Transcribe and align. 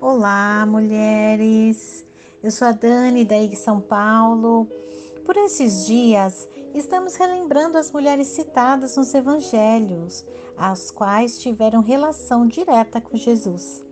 Olá, 0.00 0.64
mulheres. 0.64 2.06
Eu 2.42 2.50
sou 2.50 2.68
a 2.68 2.72
Dani 2.72 3.22
da 3.22 3.36
IG 3.36 3.54
São 3.54 3.82
Paulo. 3.82 4.66
Por 5.26 5.36
esses 5.36 5.84
dias, 5.84 6.48
estamos 6.74 7.16
relembrando 7.16 7.76
as 7.76 7.92
mulheres 7.92 8.28
citadas 8.28 8.96
nos 8.96 9.12
evangelhos, 9.12 10.24
as 10.56 10.90
quais 10.90 11.38
tiveram 11.38 11.82
relação 11.82 12.46
direta 12.46 12.98
com 12.98 13.14
Jesus. 13.14 13.84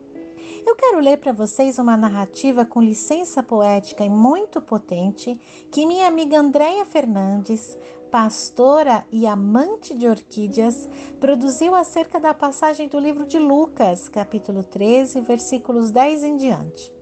Eu 0.69 0.77
quero 0.77 1.00
ler 1.00 1.16
para 1.16 1.32
vocês 1.32 1.79
uma 1.79 1.96
narrativa 1.96 2.62
com 2.62 2.82
licença 2.82 3.43
poética 3.43 4.05
e 4.05 4.11
muito 4.11 4.61
potente 4.61 5.41
que 5.73 5.87
minha 5.87 6.07
amiga 6.07 6.39
Andréia 6.39 6.85
Fernandes, 6.85 7.75
pastora 8.11 9.07
e 9.11 9.27
amante 9.27 9.94
de 9.94 10.07
orquídeas, 10.07 10.86
produziu 11.18 11.75
acerca 11.75 12.21
da 12.21 12.35
passagem 12.35 12.86
do 12.86 12.99
livro 12.99 13.25
de 13.25 13.39
Lucas, 13.39 14.11
capítulo 14.11 14.63
13, 14.63 15.22
versículos 15.22 15.91
10 15.91 16.22
em 16.22 16.36
diante. 16.36 16.97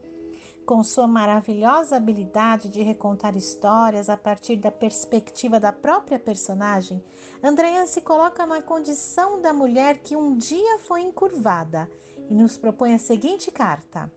Com 0.66 0.83
sua 0.83 1.06
maravilhosa 1.06 1.95
habilidade 1.95 2.69
de 2.69 2.83
recontar 2.83 3.37
histórias 3.37 4.11
a 4.11 4.16
partir 4.16 4.56
da 4.56 4.73
perspectiva 4.73 5.61
da 5.61 5.73
própria 5.73 6.19
personagem, 6.19 7.05
Andréa 7.41 7.87
se 7.87 8.01
coloca 8.01 8.45
na 8.45 8.61
condição 8.61 9.41
da 9.41 9.52
mulher 9.52 9.98
que 9.98 10.16
um 10.16 10.37
dia 10.37 10.80
foi 10.80 11.02
encurvada 11.02 11.89
e 12.16 12.34
nos 12.34 12.59
propõe 12.59 12.95
a 12.95 12.98
seguinte 12.98 13.52
carta: 13.52 14.12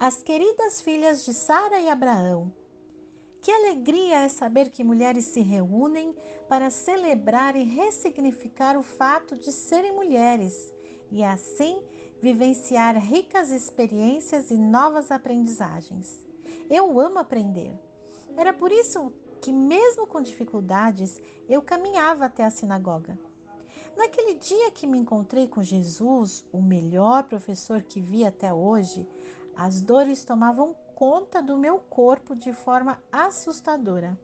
As 0.00 0.20
queridas 0.20 0.80
filhas 0.80 1.24
de 1.24 1.32
Sara 1.32 1.78
e 1.78 1.88
Abraão, 1.88 2.52
que 3.40 3.52
alegria 3.52 4.22
é 4.22 4.28
saber 4.28 4.68
que 4.68 4.82
mulheres 4.82 5.26
se 5.26 5.42
reúnem 5.42 6.12
para 6.48 6.70
celebrar 6.70 7.54
e 7.54 7.62
ressignificar 7.62 8.76
o 8.76 8.82
fato 8.82 9.38
de 9.38 9.52
serem 9.52 9.92
mulheres 9.92 10.74
e 11.10 11.24
assim 11.24 11.84
vivenciar 12.20 12.96
ricas 12.98 13.50
experiências 13.50 14.50
e 14.50 14.56
novas 14.56 15.10
aprendizagens. 15.10 16.24
Eu 16.68 17.00
amo 17.00 17.18
aprender. 17.18 17.74
Era 18.36 18.52
por 18.52 18.70
isso 18.70 19.12
que, 19.40 19.52
mesmo 19.52 20.06
com 20.06 20.22
dificuldades, 20.22 21.20
eu 21.48 21.62
caminhava 21.62 22.26
até 22.26 22.44
a 22.44 22.50
sinagoga. 22.50 23.18
Naquele 23.96 24.34
dia 24.34 24.70
que 24.70 24.86
me 24.86 24.98
encontrei 24.98 25.48
com 25.48 25.62
Jesus, 25.62 26.44
o 26.52 26.62
melhor 26.62 27.24
professor 27.24 27.82
que 27.82 28.00
vi 28.00 28.24
até 28.24 28.52
hoje, 28.52 29.08
as 29.56 29.80
dores 29.80 30.24
tomavam 30.24 30.74
conta 30.94 31.42
do 31.42 31.58
meu 31.58 31.78
corpo 31.78 32.34
de 32.34 32.52
forma 32.52 33.02
assustadora. 33.10 34.18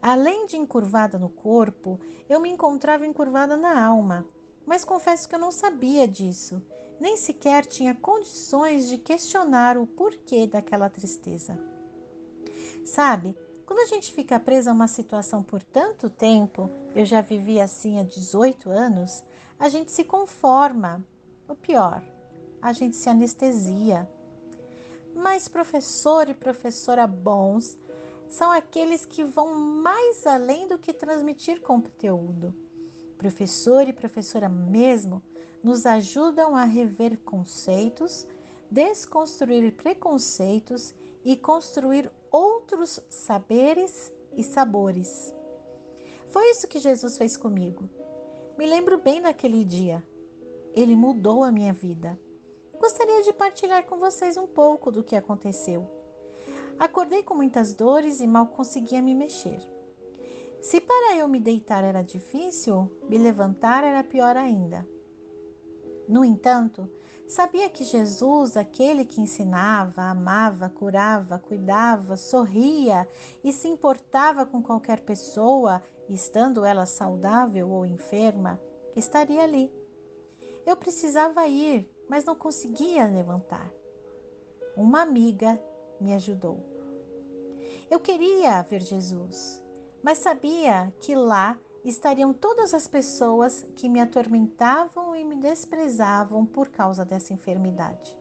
Além 0.00 0.46
de 0.46 0.56
encurvada 0.56 1.18
no 1.18 1.28
corpo, 1.28 1.98
eu 2.28 2.38
me 2.38 2.50
encontrava 2.50 3.06
encurvada 3.06 3.56
na 3.56 3.82
alma 3.82 4.26
mas 4.66 4.84
confesso 4.84 5.28
que 5.28 5.34
eu 5.36 5.38
não 5.38 5.52
sabia 5.52 6.08
disso, 6.08 6.60
nem 6.98 7.16
sequer 7.16 7.64
tinha 7.64 7.94
condições 7.94 8.88
de 8.88 8.98
questionar 8.98 9.78
o 9.78 9.86
porquê 9.86 10.44
daquela 10.44 10.90
tristeza. 10.90 11.56
Sabe, 12.84 13.38
quando 13.64 13.78
a 13.78 13.86
gente 13.86 14.12
fica 14.12 14.40
presa 14.40 14.70
a 14.70 14.74
uma 14.74 14.88
situação 14.88 15.42
por 15.42 15.62
tanto 15.62 16.10
tempo, 16.10 16.68
eu 16.96 17.04
já 17.04 17.20
vivi 17.20 17.60
assim 17.60 18.00
há 18.00 18.02
18 18.02 18.68
anos, 18.68 19.24
a 19.56 19.68
gente 19.68 19.92
se 19.92 20.02
conforma. 20.02 21.06
O 21.48 21.54
pior, 21.54 22.02
a 22.60 22.72
gente 22.72 22.96
se 22.96 23.08
anestesia. 23.08 24.10
Mas 25.14 25.46
professor 25.46 26.28
e 26.28 26.34
professora 26.34 27.06
bons 27.06 27.78
são 28.28 28.50
aqueles 28.50 29.04
que 29.04 29.22
vão 29.22 29.54
mais 29.54 30.26
além 30.26 30.66
do 30.66 30.76
que 30.76 30.92
transmitir 30.92 31.60
conteúdo 31.60 32.65
professor 33.16 33.88
e 33.88 33.92
professora 33.92 34.48
mesmo, 34.48 35.22
nos 35.62 35.86
ajudam 35.86 36.54
a 36.54 36.64
rever 36.64 37.18
conceitos, 37.18 38.26
desconstruir 38.70 39.72
preconceitos 39.72 40.94
e 41.24 41.36
construir 41.36 42.10
outros 42.30 43.00
saberes 43.08 44.12
e 44.36 44.42
sabores. 44.44 45.34
Foi 46.30 46.50
isso 46.50 46.68
que 46.68 46.78
Jesus 46.78 47.16
fez 47.16 47.36
comigo. 47.36 47.88
Me 48.58 48.66
lembro 48.66 48.98
bem 48.98 49.22
daquele 49.22 49.64
dia. 49.64 50.04
Ele 50.74 50.94
mudou 50.94 51.42
a 51.42 51.50
minha 51.50 51.72
vida. 51.72 52.18
Gostaria 52.78 53.22
de 53.22 53.32
partilhar 53.32 53.84
com 53.84 53.98
vocês 53.98 54.36
um 54.36 54.46
pouco 54.46 54.90
do 54.90 55.02
que 55.02 55.16
aconteceu. 55.16 55.90
Acordei 56.78 57.22
com 57.22 57.34
muitas 57.34 57.72
dores 57.72 58.20
e 58.20 58.26
mal 58.26 58.48
conseguia 58.48 59.00
me 59.00 59.14
mexer. 59.14 59.75
Se 60.66 60.80
para 60.80 61.14
eu 61.14 61.28
me 61.28 61.38
deitar 61.38 61.84
era 61.84 62.02
difícil, 62.02 62.90
me 63.08 63.16
levantar 63.16 63.84
era 63.84 64.02
pior 64.02 64.36
ainda. 64.36 64.84
No 66.08 66.24
entanto, 66.24 66.90
sabia 67.28 67.70
que 67.70 67.84
Jesus, 67.84 68.56
aquele 68.56 69.04
que 69.04 69.20
ensinava, 69.20 70.02
amava, 70.02 70.68
curava, 70.68 71.38
cuidava, 71.38 72.16
sorria 72.16 73.08
e 73.44 73.52
se 73.52 73.68
importava 73.68 74.44
com 74.44 74.60
qualquer 74.60 75.02
pessoa, 75.02 75.80
estando 76.08 76.64
ela 76.64 76.84
saudável 76.84 77.70
ou 77.70 77.86
enferma, 77.86 78.60
estaria 78.96 79.44
ali. 79.44 79.72
Eu 80.66 80.76
precisava 80.76 81.46
ir, 81.46 81.88
mas 82.08 82.24
não 82.24 82.34
conseguia 82.34 83.06
levantar. 83.06 83.70
Uma 84.76 85.02
amiga 85.02 85.62
me 86.00 86.12
ajudou. 86.12 86.58
Eu 87.88 88.00
queria 88.00 88.60
ver 88.62 88.82
Jesus 88.82 89.64
mas 90.06 90.18
sabia 90.18 90.94
que 91.00 91.16
lá 91.16 91.58
estariam 91.84 92.32
todas 92.32 92.72
as 92.72 92.86
pessoas 92.86 93.66
que 93.74 93.88
me 93.88 94.00
atormentavam 94.00 95.16
e 95.16 95.24
me 95.24 95.34
desprezavam 95.34 96.46
por 96.46 96.68
causa 96.68 97.04
dessa 97.04 97.32
enfermidade. 97.32 98.16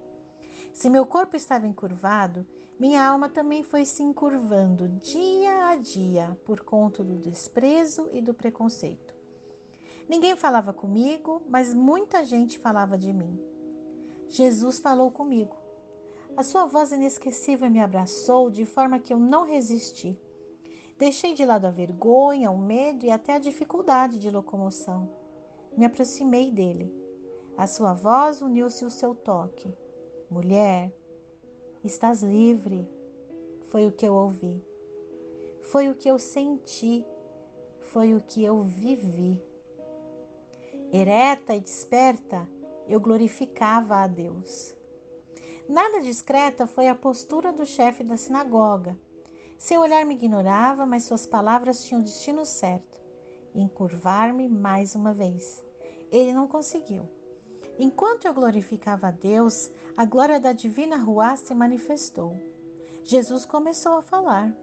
Se 0.74 0.90
meu 0.90 1.06
corpo 1.06 1.36
estava 1.36 1.68
encurvado, 1.68 2.44
minha 2.80 3.06
alma 3.06 3.30
também 3.30 3.62
foi 3.62 3.86
se 3.86 4.02
encurvando 4.02 4.90
dia 4.90 5.68
a 5.68 5.76
dia 5.76 6.36
por 6.44 6.62
conta 6.62 7.04
do 7.04 7.18
desprezo 7.18 8.10
e 8.12 8.20
do 8.20 8.34
preconceito. 8.34 9.14
Ninguém 10.10 10.36
falava 10.36 10.74
comigo, 10.74 11.46
mas 11.48 11.72
muita 11.72 12.26
gente 12.26 12.58
falava 12.58 12.98
de 12.98 13.14
mim. 13.14 13.40
Jesus 14.28 14.80
falou 14.80 15.12
comigo. 15.12 15.56
A 16.36 16.42
sua 16.42 16.66
voz 16.66 16.92
inesquecível 16.92 17.70
me 17.70 17.80
abraçou 17.80 18.50
de 18.50 18.66
forma 18.66 18.98
que 18.98 19.14
eu 19.14 19.20
não 19.20 19.44
resisti. 19.44 20.20
Deixei 20.98 21.34
de 21.34 21.46
lado 21.46 21.66
a 21.66 21.72
vergonha, 21.72 22.50
o 22.50 22.58
medo 22.58 23.06
e 23.06 23.12
até 23.12 23.34
a 23.34 23.40
dificuldade 23.40 24.18
de 24.18 24.32
locomoção. 24.32 25.14
Me 25.78 25.84
aproximei 25.84 26.50
dele. 26.50 26.94
A 27.58 27.68
sua 27.68 27.92
voz 27.92 28.42
uniu-se 28.42 28.84
ao 28.84 28.90
seu 28.90 29.14
toque. 29.14 29.76
Mulher, 30.30 30.94
estás 31.84 32.24
livre. 32.24 32.90
Foi 33.64 33.86
o 33.88 33.92
que 33.92 34.06
eu 34.06 34.14
ouvi. 34.14 34.64
Foi 35.64 35.90
o 35.90 35.96
que 35.96 36.10
eu 36.10 36.18
senti. 36.18 37.06
Foi 37.82 38.14
o 38.14 38.22
que 38.22 38.42
eu 38.42 38.62
vivi. 38.62 39.44
Ereta 40.94 41.54
e 41.56 41.60
desperta, 41.60 42.50
eu 42.88 43.02
glorificava 43.02 43.98
a 43.98 44.08
Deus. 44.08 44.76
Nada 45.68 46.00
discreta 46.00 46.66
foi 46.68 46.88
a 46.88 46.96
postura 46.96 47.52
do 47.52 47.66
chefe 47.66 48.04
da 48.04 48.16
sinagoga, 48.16 48.98
seu 49.58 49.82
olhar 49.82 50.06
me 50.06 50.16
ignorava, 50.16 50.86
mas 50.86 51.04
suas 51.04 51.26
palavras 51.26 51.84
tinham 51.84 52.02
o 52.02 52.04
destino 52.04 52.46
certo 52.46 53.06
encurvar-me 53.56 54.50
mais 54.50 54.96
uma 54.96 55.14
vez. 55.14 55.64
Ele 56.12 56.34
não 56.34 56.48
conseguiu. 56.48 57.08
Enquanto 57.80 58.26
eu 58.26 58.34
glorificava 58.34 59.08
a 59.08 59.12
Deus, 59.12 59.72
a 59.98 60.06
glória 60.06 60.40
da 60.40 60.52
divina 60.52 60.98
Ruá 60.98 61.36
se 61.38 61.56
manifestou. 61.56 62.36
Jesus 63.04 63.46
começou 63.46 63.94
a 63.94 64.02
falar. 64.02 64.56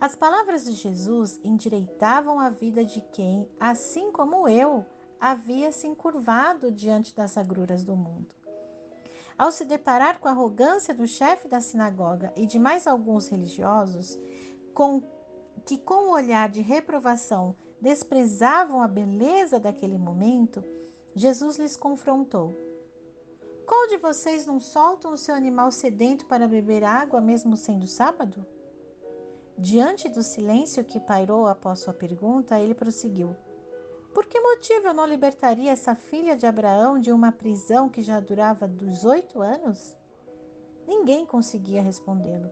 As 0.00 0.16
palavras 0.16 0.64
de 0.64 0.72
Jesus 0.72 1.38
endireitavam 1.44 2.40
a 2.40 2.48
vida 2.48 2.84
de 2.84 3.00
quem, 3.00 3.48
assim 3.60 4.10
como 4.10 4.48
eu, 4.48 4.86
havia 5.20 5.70
se 5.70 5.86
encurvado 5.86 6.72
diante 6.72 7.14
das 7.14 7.36
agruras 7.36 7.84
do 7.84 7.94
mundo. 7.94 8.34
Ao 9.40 9.50
se 9.50 9.64
deparar 9.64 10.18
com 10.18 10.28
a 10.28 10.32
arrogância 10.32 10.92
do 10.92 11.06
chefe 11.06 11.48
da 11.48 11.62
sinagoga 11.62 12.30
e 12.36 12.44
de 12.44 12.58
mais 12.58 12.86
alguns 12.86 13.26
religiosos, 13.26 14.18
com, 14.74 15.02
que 15.64 15.78
com 15.78 16.08
o 16.08 16.12
olhar 16.12 16.50
de 16.50 16.60
reprovação 16.60 17.56
desprezavam 17.80 18.82
a 18.82 18.86
beleza 18.86 19.58
daquele 19.58 19.96
momento, 19.96 20.62
Jesus 21.14 21.56
lhes 21.56 21.74
confrontou. 21.74 22.54
Qual 23.64 23.88
de 23.88 23.96
vocês 23.96 24.44
não 24.44 24.60
soltam 24.60 25.10
o 25.10 25.16
seu 25.16 25.34
animal 25.34 25.72
sedento 25.72 26.26
para 26.26 26.46
beber 26.46 26.84
água, 26.84 27.18
mesmo 27.18 27.56
sendo 27.56 27.86
sábado? 27.86 28.44
Diante 29.56 30.06
do 30.10 30.22
silêncio 30.22 30.84
que 30.84 31.00
pairou 31.00 31.48
após 31.48 31.78
sua 31.78 31.94
pergunta, 31.94 32.60
ele 32.60 32.74
prosseguiu. 32.74 33.34
Por 34.14 34.26
que 34.26 34.40
motivo 34.40 34.88
eu 34.88 34.94
não 34.94 35.06
libertaria 35.06 35.70
essa 35.70 35.94
filha 35.94 36.36
de 36.36 36.46
Abraão 36.46 36.98
de 36.98 37.12
uma 37.12 37.30
prisão 37.30 37.88
que 37.88 38.02
já 38.02 38.18
durava 38.18 38.66
18 38.66 39.40
anos? 39.40 39.96
Ninguém 40.86 41.24
conseguia 41.24 41.80
respondê-lo. 41.80 42.50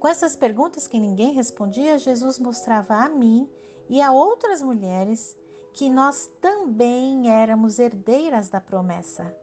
Com 0.00 0.08
essas 0.08 0.34
perguntas 0.34 0.88
que 0.88 0.98
ninguém 0.98 1.32
respondia, 1.32 1.98
Jesus 1.98 2.38
mostrava 2.38 2.96
a 2.96 3.08
mim 3.08 3.48
e 3.88 4.02
a 4.02 4.12
outras 4.12 4.60
mulheres 4.60 5.38
que 5.72 5.88
nós 5.88 6.30
também 6.40 7.30
éramos 7.30 7.78
herdeiras 7.78 8.48
da 8.48 8.60
promessa. 8.60 9.36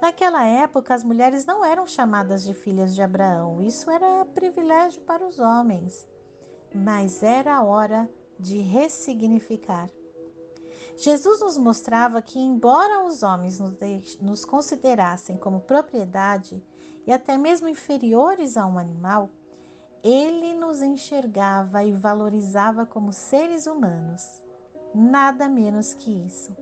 Naquela 0.00 0.44
época, 0.44 0.94
as 0.94 1.04
mulheres 1.04 1.44
não 1.44 1.64
eram 1.64 1.86
chamadas 1.86 2.42
de 2.42 2.54
filhas 2.54 2.94
de 2.94 3.02
Abraão, 3.02 3.60
isso 3.60 3.90
era 3.90 4.24
privilégio 4.24 5.02
para 5.02 5.26
os 5.26 5.38
homens. 5.38 6.08
Mas 6.74 7.22
era 7.22 7.56
a 7.56 7.62
hora 7.62 8.08
de 8.38 8.58
ressignificar. 8.58 9.90
Jesus 11.00 11.40
nos 11.40 11.56
mostrava 11.56 12.20
que, 12.20 12.38
embora 12.38 13.02
os 13.02 13.22
homens 13.22 13.58
nos 14.20 14.44
considerassem 14.44 15.34
como 15.38 15.60
propriedade 15.60 16.62
e 17.06 17.12
até 17.12 17.38
mesmo 17.38 17.66
inferiores 17.66 18.54
a 18.54 18.66
um 18.66 18.78
animal, 18.78 19.30
ele 20.04 20.52
nos 20.52 20.82
enxergava 20.82 21.82
e 21.82 21.90
valorizava 21.90 22.84
como 22.84 23.14
seres 23.14 23.66
humanos. 23.66 24.42
Nada 24.94 25.48
menos 25.48 25.94
que 25.94 26.10
isso. 26.10 26.54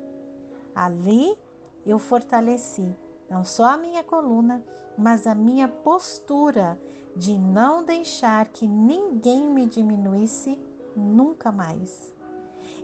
Ali 0.72 1.36
eu 1.84 1.98
fortaleci 1.98 2.94
não 3.28 3.44
só 3.44 3.72
a 3.72 3.76
minha 3.76 4.04
coluna, 4.04 4.64
mas 4.96 5.26
a 5.26 5.34
minha 5.34 5.66
postura 5.66 6.80
de 7.16 7.36
não 7.36 7.82
deixar 7.82 8.46
que 8.48 8.68
ninguém 8.68 9.48
me 9.48 9.66
diminuísse 9.66 10.64
nunca 10.96 11.50
mais. 11.50 12.16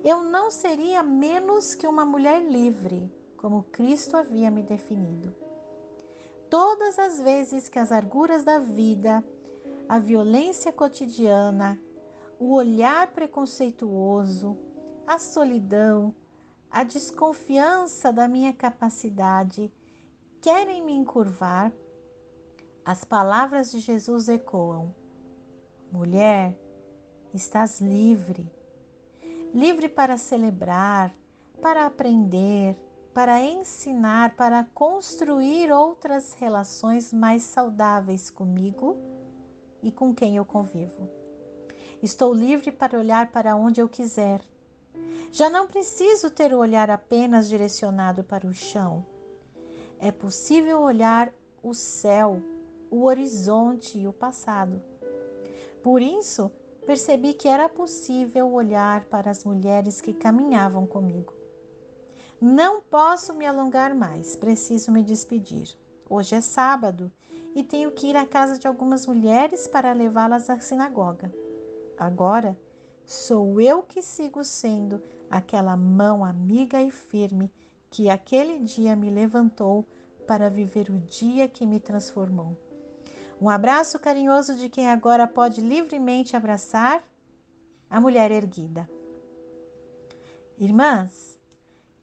Eu 0.04 0.22
não 0.22 0.50
seria 0.50 1.02
menos 1.02 1.74
que 1.74 1.86
uma 1.86 2.04
mulher 2.04 2.44
livre, 2.44 3.10
como 3.38 3.62
Cristo 3.62 4.18
havia 4.18 4.50
me 4.50 4.62
definido. 4.62 5.34
Todas 6.50 6.98
as 6.98 7.18
vezes 7.18 7.70
que 7.70 7.78
as 7.78 7.90
arguras 7.90 8.44
da 8.44 8.58
vida, 8.58 9.24
a 9.88 9.98
violência 9.98 10.70
cotidiana, 10.70 11.80
o 12.38 12.52
olhar 12.52 13.12
preconceituoso, 13.12 14.58
a 15.06 15.18
solidão, 15.18 16.14
a 16.70 16.84
desconfiança 16.84 18.12
da 18.12 18.28
minha 18.28 18.52
capacidade 18.52 19.72
querem 20.42 20.84
me 20.84 20.92
encurvar, 20.92 21.72
as 22.84 23.04
palavras 23.04 23.72
de 23.72 23.80
Jesus 23.80 24.28
ecoam: 24.28 24.94
Mulher, 25.90 26.58
estás 27.32 27.80
livre 27.80 28.52
livre 29.54 29.88
para 29.88 30.16
celebrar, 30.16 31.12
para 31.62 31.86
aprender, 31.86 32.76
para 33.14 33.40
ensinar, 33.40 34.34
para 34.34 34.64
construir 34.74 35.70
outras 35.70 36.32
relações 36.32 37.12
mais 37.12 37.44
saudáveis 37.44 38.28
comigo 38.28 38.98
e 39.80 39.92
com 39.92 40.12
quem 40.12 40.36
eu 40.36 40.44
convivo. 40.44 41.08
Estou 42.02 42.34
livre 42.34 42.72
para 42.72 42.98
olhar 42.98 43.30
para 43.30 43.54
onde 43.54 43.80
eu 43.80 43.88
quiser. 43.88 44.40
Já 45.30 45.48
não 45.48 45.68
preciso 45.68 46.30
ter 46.30 46.52
o 46.52 46.58
olhar 46.58 46.90
apenas 46.90 47.48
direcionado 47.48 48.24
para 48.24 48.48
o 48.48 48.52
chão. 48.52 49.06
É 50.00 50.10
possível 50.10 50.80
olhar 50.80 51.32
o 51.62 51.72
céu, 51.72 52.42
o 52.90 53.04
horizonte 53.04 53.98
e 53.98 54.08
o 54.08 54.12
passado. 54.12 54.82
Por 55.80 56.02
isso, 56.02 56.50
percebi 56.86 57.34
que 57.34 57.48
era 57.48 57.68
possível 57.68 58.52
olhar 58.52 59.04
para 59.06 59.30
as 59.30 59.44
mulheres 59.44 60.00
que 60.00 60.12
caminhavam 60.12 60.86
comigo. 60.86 61.32
Não 62.40 62.82
posso 62.82 63.32
me 63.32 63.46
alongar 63.46 63.94
mais, 63.94 64.36
preciso 64.36 64.92
me 64.92 65.02
despedir. 65.02 65.76
Hoje 66.08 66.34
é 66.34 66.40
sábado 66.40 67.10
e 67.54 67.62
tenho 67.62 67.92
que 67.92 68.08
ir 68.08 68.16
à 68.16 68.26
casa 68.26 68.58
de 68.58 68.66
algumas 68.66 69.06
mulheres 69.06 69.66
para 69.66 69.92
levá-las 69.92 70.50
à 70.50 70.60
sinagoga. 70.60 71.32
Agora 71.96 72.58
sou 73.06 73.60
eu 73.60 73.82
que 73.82 74.02
sigo 74.02 74.44
sendo 74.44 75.02
aquela 75.30 75.76
mão 75.76 76.24
amiga 76.24 76.82
e 76.82 76.90
firme 76.90 77.50
que 77.88 78.10
aquele 78.10 78.58
dia 78.58 78.94
me 78.94 79.08
levantou 79.08 79.86
para 80.26 80.50
viver 80.50 80.90
o 80.90 80.98
dia 80.98 81.48
que 81.48 81.64
me 81.64 81.80
transformou. 81.80 82.56
Um 83.40 83.48
abraço 83.48 83.98
carinhoso 83.98 84.54
de 84.54 84.68
quem 84.68 84.88
agora 84.88 85.26
pode 85.26 85.60
livremente 85.60 86.36
abraçar 86.36 87.02
a 87.90 88.00
mulher 88.00 88.30
erguida. 88.30 88.88
Irmãs, 90.56 91.38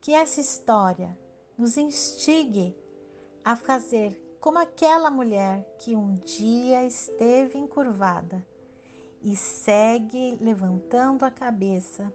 que 0.01 0.13
essa 0.13 0.41
história 0.41 1.17
nos 1.57 1.77
instigue 1.77 2.75
a 3.43 3.55
fazer 3.55 4.37
como 4.41 4.59
aquela 4.59 5.09
mulher 5.09 5.75
que 5.79 5.95
um 5.95 6.15
dia 6.15 6.83
esteve 6.83 7.57
encurvada 7.57 8.45
e 9.23 9.35
segue 9.35 10.37
levantando 10.41 11.23
a 11.23 11.31
cabeça 11.31 12.13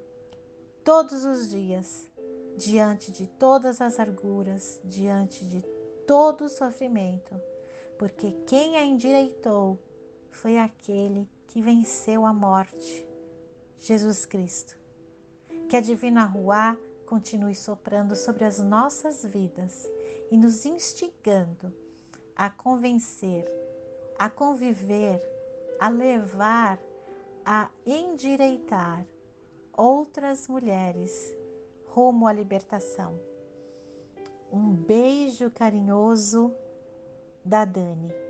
todos 0.85 1.25
os 1.25 1.49
dias, 1.49 2.11
diante 2.57 3.11
de 3.11 3.27
todas 3.27 3.81
as 3.81 3.99
arguras, 3.99 4.81
diante 4.85 5.45
de 5.45 5.63
todo 6.07 6.45
o 6.45 6.49
sofrimento 6.49 7.41
porque 7.99 8.33
quem 8.47 8.77
a 8.77 8.85
endireitou 8.85 9.79
foi 10.31 10.59
aquele 10.59 11.29
que 11.47 11.63
venceu 11.63 12.27
a 12.27 12.33
morte, 12.33 13.09
Jesus 13.77 14.27
Cristo. 14.27 14.79
Que 15.69 15.77
a 15.77 15.81
divina 15.81 16.25
Ruá 16.25 16.77
continue 17.07 17.55
soprando 17.55 18.15
sobre 18.15 18.45
as 18.45 18.59
nossas 18.59 19.25
vidas 19.25 19.89
e 20.31 20.37
nos 20.37 20.67
instigando 20.67 21.75
a 22.35 22.51
convencer, 22.51 23.47
a 24.19 24.29
conviver, 24.29 25.21
a 25.81 25.89
levar, 25.89 26.79
a 27.45 27.71
endireitar 27.87 29.07
outras 29.73 30.49
mulheres 30.49 31.35
rumo 31.87 32.27
à 32.27 32.33
libertação. 32.33 33.19
Um 34.53 34.75
beijo 34.75 35.51
carinhoso 35.51 36.55
da 37.47 37.65
Dani. 37.65 38.26